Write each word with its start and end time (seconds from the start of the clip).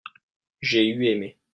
j'ai 0.61 0.81
eu 0.87 1.05
aimé. 1.11 1.37